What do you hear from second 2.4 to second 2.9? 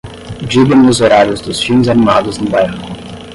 bairro.